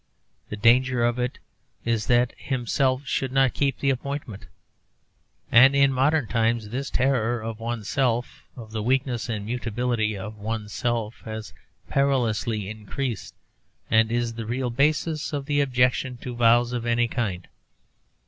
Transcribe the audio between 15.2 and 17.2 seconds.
of the objection to vows of any